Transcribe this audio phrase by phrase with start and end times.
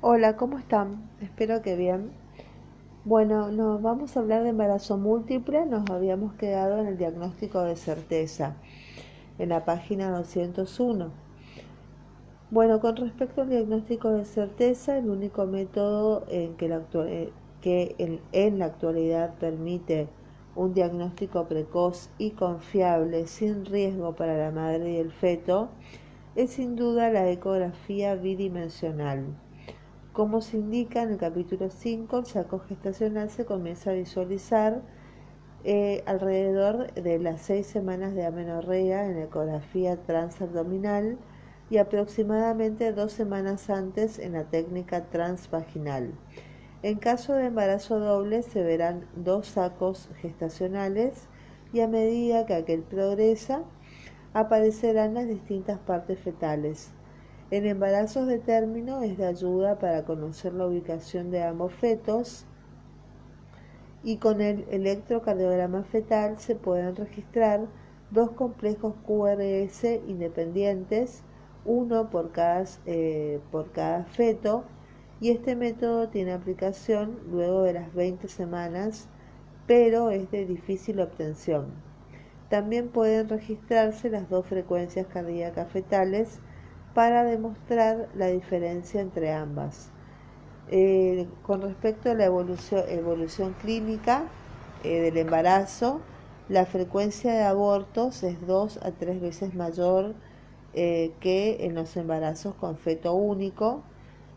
[0.00, 1.10] Hola, ¿cómo están?
[1.20, 2.12] Espero que bien.
[3.04, 5.66] Bueno, nos vamos a hablar de embarazo múltiple.
[5.66, 8.54] Nos habíamos quedado en el diagnóstico de certeza,
[9.40, 11.10] en la página 201.
[12.52, 18.20] Bueno, con respecto al diagnóstico de certeza, el único método en que, la eh, que
[18.30, 20.06] en la actualidad permite
[20.54, 25.70] un diagnóstico precoz y confiable sin riesgo para la madre y el feto
[26.36, 29.34] es sin duda la ecografía bidimensional.
[30.18, 34.82] Como se indica en el capítulo 5, el saco gestacional se comienza a visualizar
[35.62, 41.18] eh, alrededor de las seis semanas de amenorrea en ecografía transabdominal
[41.70, 46.10] y aproximadamente dos semanas antes en la técnica transvaginal.
[46.82, 51.28] En caso de embarazo doble se verán dos sacos gestacionales
[51.72, 53.62] y a medida que aquel progresa
[54.34, 56.90] aparecerán las distintas partes fetales.
[57.50, 62.44] En embarazos de término es de ayuda para conocer la ubicación de ambos fetos
[64.02, 67.66] y con el electrocardiograma fetal se pueden registrar
[68.10, 71.22] dos complejos QRS independientes,
[71.64, 74.64] uno por cada, eh, por cada feto,
[75.18, 79.08] y este método tiene aplicación luego de las 20 semanas,
[79.66, 81.72] pero es de difícil obtención.
[82.50, 86.40] También pueden registrarse las dos frecuencias cardíacas fetales
[86.98, 89.92] para demostrar la diferencia entre ambas.
[90.68, 94.24] Eh, con respecto a la evolución, clínica
[94.82, 96.00] eh, del embarazo,
[96.48, 100.16] la frecuencia de abortos es dos a tres veces mayor
[100.74, 103.84] eh, que en los embarazos con feto único.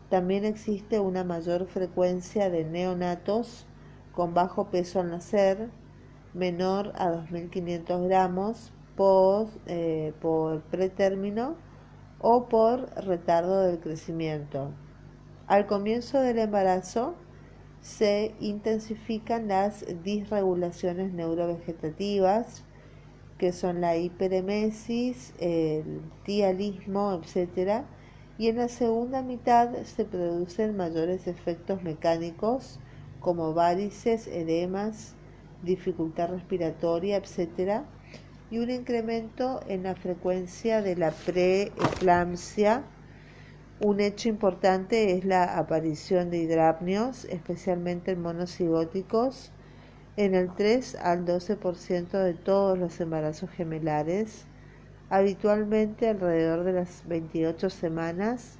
[0.08, 3.66] También existe una mayor frecuencia de neonatos
[4.14, 5.68] con bajo peso al nacer,
[6.32, 9.48] menor a 2.500 gramos por,
[10.20, 11.56] por pretérmino
[12.22, 14.70] o por retardo del crecimiento.
[15.48, 17.14] Al comienzo del embarazo
[17.80, 22.64] se intensifican las disregulaciones neurovegetativas,
[23.38, 27.82] que son la hiperemesis, el tialismo, etc.
[28.38, 32.78] Y en la segunda mitad se producen mayores efectos mecánicos
[33.18, 35.16] como varices, edemas,
[35.64, 37.82] dificultad respiratoria, etc.
[38.52, 42.84] Y un incremento en la frecuencia de la preeclampsia.
[43.80, 49.50] Un hecho importante es la aparición de hidrapnios, especialmente en monocigóticos,
[50.18, 54.44] en el 3 al 12% de todos los embarazos gemelares,
[55.08, 58.58] habitualmente alrededor de las 28 semanas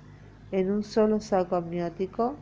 [0.53, 2.35] en un solo saco amniótico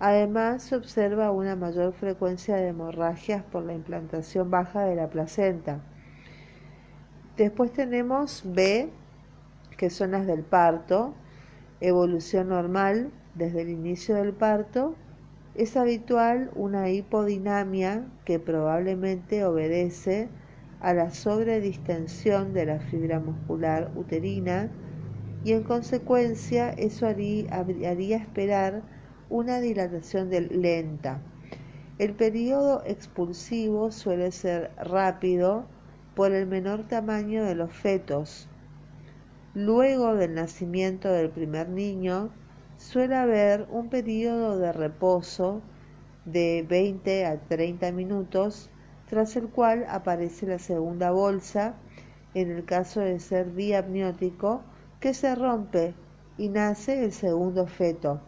[0.00, 5.80] Además, se observa una mayor frecuencia de hemorragias por la implantación baja de la placenta.
[7.38, 8.90] Después tenemos B,
[9.76, 11.14] que son las del parto,
[11.80, 14.96] evolución normal desde el inicio del parto.
[15.54, 20.28] Es habitual una hipodinamia que probablemente obedece
[20.80, 24.68] a la sobredistensión de la fibra muscular uterina
[25.44, 28.82] y en consecuencia eso haría, esperar
[29.30, 30.28] una dilatación
[30.60, 31.20] lenta.
[31.98, 35.66] El periodo expulsivo suele ser rápido
[36.18, 38.48] por el menor tamaño de los fetos.
[39.54, 42.30] Luego del nacimiento del primer niño,
[42.76, 45.62] suele haber un periodo de reposo
[46.24, 48.68] de 20 a 30 minutos,
[49.08, 51.76] tras el cual aparece la segunda bolsa,
[52.34, 54.64] en el caso de ser diapniótico,
[54.98, 55.94] que se rompe
[56.36, 58.20] y nace el segundo feto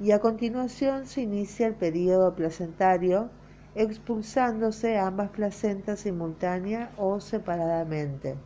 [0.00, 3.30] y a continuación se inicia el período placentario,
[3.78, 8.36] expulsándose ambas placentas simultánea o separadamente.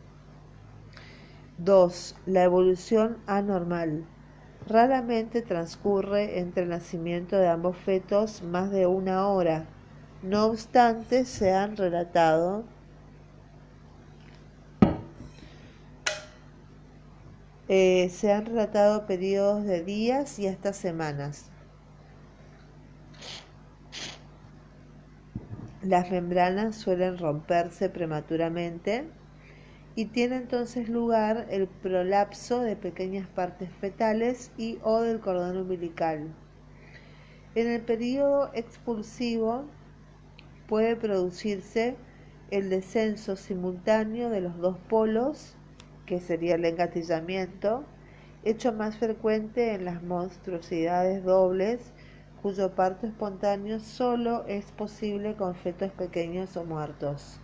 [1.57, 2.15] 2.
[2.25, 4.05] La evolución anormal.
[4.67, 9.65] Raramente transcurre entre el nacimiento de ambos fetos más de una hora.
[10.21, 12.63] No obstante, se han relatado
[17.69, 21.52] Eh, se han relatado periodos de días y hasta semanas.
[25.83, 29.03] Las membranas suelen romperse prematuramente
[29.95, 36.33] y tiene entonces lugar el prolapso de pequeñas partes fetales y o del cordón umbilical.
[37.55, 39.65] En el periodo expulsivo
[40.69, 41.97] puede producirse
[42.49, 45.57] el descenso simultáneo de los dos polos
[46.05, 47.83] que sería el engatillamiento,
[48.45, 51.91] hecho más frecuente en las monstruosidades dobles,
[52.43, 57.39] cuyo parto espontáneo solo es posible con fetos pequeños o muertos.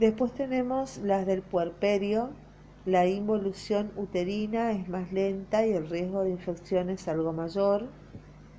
[0.00, 2.30] Después tenemos las del puerperio,
[2.84, 7.86] la involución uterina es más lenta y el riesgo de infección es algo mayor.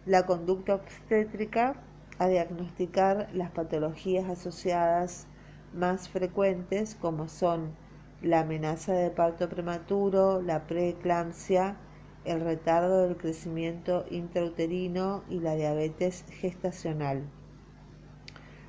[0.06, 1.76] La conducta obstétrica
[2.18, 5.28] a diagnosticar las patologías asociadas
[5.74, 7.76] más frecuentes como son
[8.22, 11.76] la amenaza de parto prematuro, la preeclampsia,
[12.26, 17.24] el retardo del crecimiento intrauterino y la diabetes gestacional.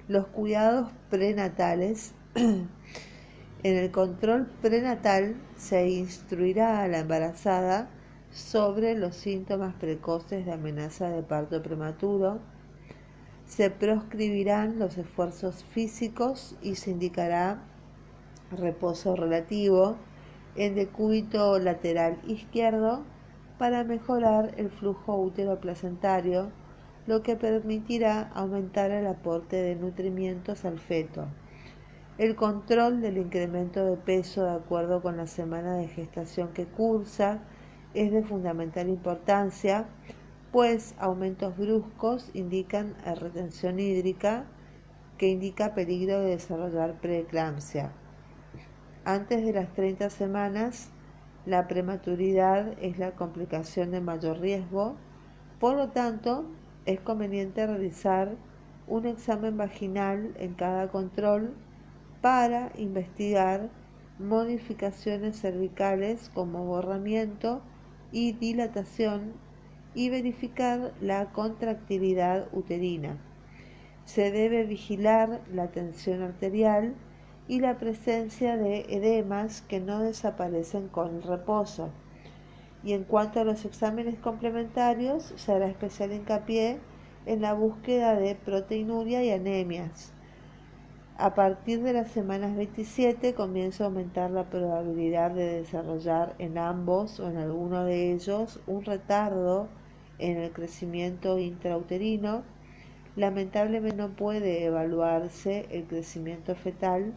[0.09, 2.15] Los cuidados prenatales
[3.65, 7.89] En el control prenatal se instruirá a la embarazada
[8.31, 12.41] sobre los síntomas precoces de amenaza de parto prematuro,
[13.47, 17.63] se proscribirán los esfuerzos físicos y se indicará
[18.51, 19.97] reposo relativo
[20.57, 23.03] en decúbito lateral izquierdo
[23.59, 26.51] para mejorar el flujo útero placentario,
[27.07, 31.27] lo que permitirá aumentar el aporte de nutrimientos al feto.
[32.17, 37.41] El control del incremento de peso de acuerdo con la semana de gestación que cursa
[37.93, 39.87] es de fundamental importancia,
[40.53, 44.45] pues aumentos bruscos indican retención hídrica,
[45.19, 47.93] que indica peligro de desarrollar preeclampsia.
[49.05, 50.91] Antes de las 30 semanas,
[51.47, 54.97] la prematuridad es la complicación de mayor riesgo,
[55.61, 56.47] por lo tanto,
[56.87, 58.37] es conveniente realizar
[58.87, 61.55] un examen vaginal en cada control
[62.21, 63.69] para investigar
[64.19, 67.63] modificaciones cervicales como borramiento
[68.13, 69.33] y dilatación
[69.95, 73.19] y verificar la contractilidad uterina.
[74.05, 76.95] Se debe vigilar la tensión arterial
[77.47, 81.91] y la presencia de edemas que no desaparecen con el reposo.
[82.83, 86.79] Y en cuanto a los exámenes complementarios, se hará especial hincapié
[87.27, 90.13] en la búsqueda de proteinuria y anemias.
[91.17, 97.21] A partir de las semanas 27 comienza a aumentar la probabilidad de desarrollar en ambos
[97.21, 99.69] o en alguno de ellos un retardo
[100.19, 102.43] en el crecimiento intrauterino.
[103.17, 107.13] Lamentablemente no puede evaluarse el crecimiento fetal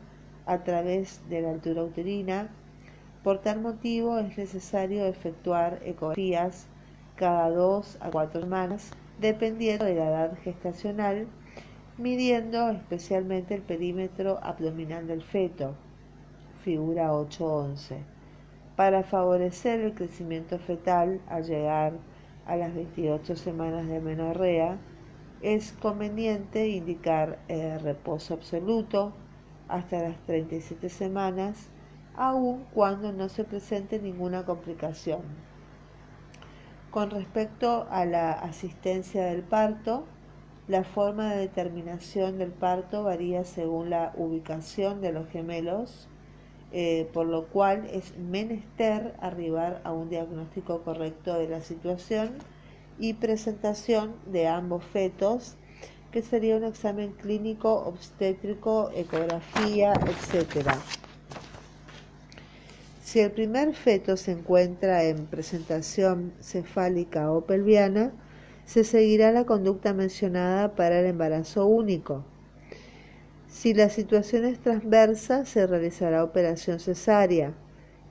[0.47, 2.49] a través de la altura uterina.
[3.23, 6.67] Por tal motivo es necesario efectuar ecografías
[7.15, 11.27] cada dos a cuatro semanas, dependiendo de la edad gestacional
[11.97, 15.73] midiendo especialmente el perímetro abdominal del feto,
[16.63, 17.97] figura 8.11,
[18.75, 21.93] para favorecer el crecimiento fetal al llegar
[22.45, 24.77] a las 28 semanas de menorrea,
[25.41, 29.13] es conveniente indicar el reposo absoluto
[29.67, 31.69] hasta las 37 semanas,
[32.15, 35.21] aun cuando no se presente ninguna complicación.
[36.91, 40.05] Con respecto a la asistencia del parto,
[40.67, 46.09] la forma de determinación del parto varía según la ubicación de los gemelos,
[46.73, 52.33] eh, por lo cual es menester arribar a un diagnóstico correcto de la situación
[52.99, 55.55] y presentación de ambos fetos,
[56.11, 60.69] que sería un examen clínico, obstétrico, ecografía, etc.
[63.03, 68.11] Si el primer feto se encuentra en presentación cefálica o pelviana,
[68.65, 72.25] se seguirá la conducta mencionada para el embarazo único.
[73.47, 77.53] Si la situación es transversa, se realizará operación cesárea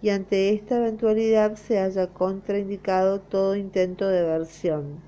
[0.02, 5.00] y ante esta eventualidad se haya contraindicado todo intento de versión.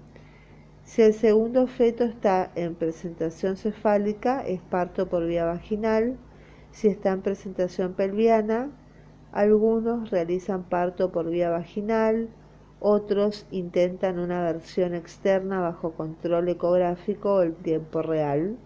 [0.88, 6.16] Si el segundo feto está en presentación cefálica, es parto por vía vaginal.
[6.70, 8.70] Si está en presentación pelviana,
[9.30, 12.30] algunos realizan parto por vía vaginal,
[12.80, 18.56] otros intentan una versión externa bajo control ecográfico en tiempo real.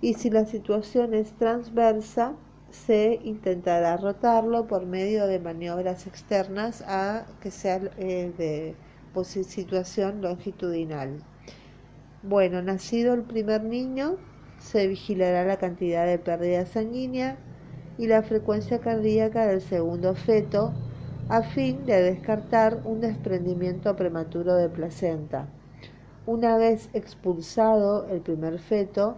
[0.00, 2.34] Y si la situación es transversa,
[2.70, 8.76] se intentará rotarlo por medio de maniobras externas a que sea eh, de
[9.42, 11.20] situación longitudinal.
[12.24, 14.16] Bueno, nacido el primer niño,
[14.58, 17.36] se vigilará la cantidad de pérdida sanguínea
[17.96, 20.72] y la frecuencia cardíaca del segundo feto
[21.28, 25.46] a fin de descartar un desprendimiento prematuro de placenta.
[26.26, 29.16] Una vez expulsado el primer feto,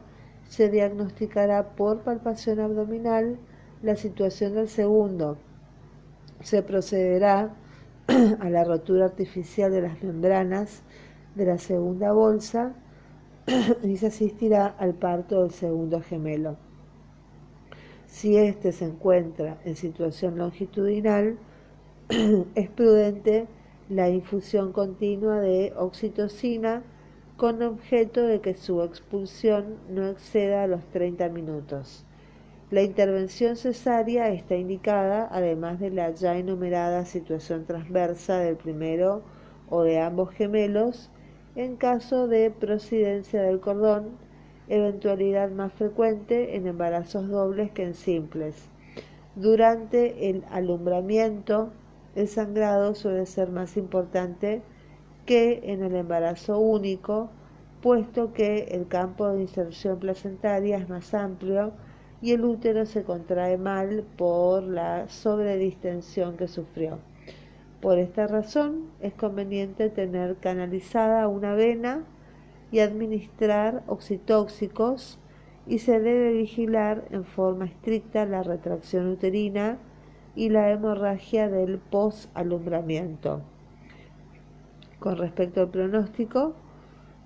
[0.51, 3.39] se diagnosticará por palpación abdominal
[3.83, 5.39] la situación del segundo.
[6.43, 7.55] Se procederá
[8.41, 10.83] a la rotura artificial de las membranas
[11.35, 12.75] de la segunda bolsa
[13.83, 16.57] y se asistirá al parto del segundo gemelo.
[18.07, 21.39] Si éste se encuentra en situación longitudinal,
[22.55, 23.47] es prudente
[23.89, 26.83] la infusión continua de oxitocina
[27.37, 32.05] con objeto de que su expulsión no exceda los 30 minutos.
[32.71, 39.23] La intervención cesárea está indicada, además de la ya enumerada situación transversa del primero
[39.69, 41.11] o de ambos gemelos,
[41.61, 44.13] en caso de prosidencia del cordón,
[44.71, 48.71] eventualidad más frecuente en embarazos dobles que en simples.
[49.37, 51.69] Durante el alumbramiento,
[52.15, 54.63] el sangrado suele ser más importante
[55.27, 57.29] que en el embarazo único,
[57.83, 61.73] puesto que el campo de inserción placentaria es más amplio
[62.23, 67.10] y el útero se contrae mal por la sobredistensión que sufrió.
[67.81, 72.05] Por esta razón es conveniente tener canalizada una vena
[72.71, 75.19] y administrar oxitóxicos
[75.67, 79.79] y se debe vigilar en forma estricta la retracción uterina
[80.35, 83.41] y la hemorragia del posalumbramiento.
[84.99, 86.55] Con respecto al pronóstico,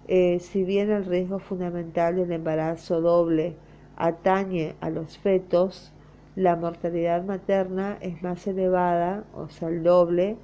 [0.06, 3.56] eh, si bien el riesgo fundamental del embarazo doble
[3.96, 5.93] atañe a los fetos,
[6.37, 10.37] la mortalidad materna es más elevada, o sea, el doble,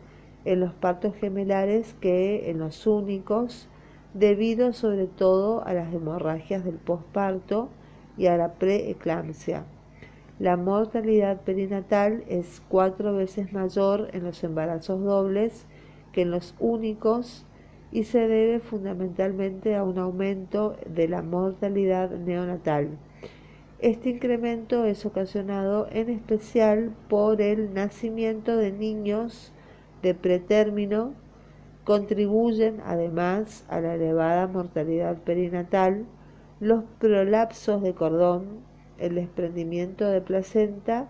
[0.45, 3.69] en los partos gemelares que en los únicos,
[4.15, 7.69] debido sobre todo a las hemorragias del posparto
[8.17, 9.65] y a la preeclampsia.
[10.39, 15.67] La mortalidad perinatal es cuatro veces mayor en los embarazos dobles
[16.13, 17.45] que en los únicos
[17.93, 22.97] y se debe fundamentalmente a un aumento de la mortalidad neonatal.
[23.83, 29.55] Este incremento es ocasionado en especial por el nacimiento de niños
[30.03, 31.15] de pretérmino,
[31.85, 36.05] contribuyen además a la elevada mortalidad perinatal
[36.61, 38.61] los prolapsos de cordón,
[38.99, 41.09] el desprendimiento de placenta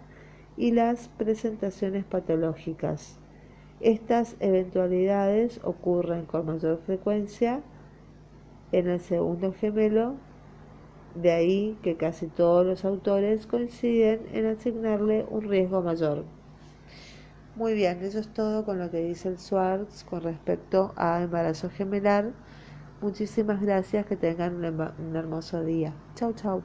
[0.57, 3.19] y las presentaciones patológicas.
[3.81, 7.63] Estas eventualidades ocurren con mayor frecuencia
[8.71, 10.15] en el segundo gemelo
[11.15, 16.25] de ahí que casi todos los autores coinciden en asignarle un riesgo mayor.
[17.57, 21.69] Muy bien, eso es todo con lo que dice el Swartz con respecto a embarazo
[21.71, 22.33] gemelar.
[23.01, 25.95] Muchísimas gracias, que tengan un, un hermoso día.
[26.15, 26.63] Chau, chau.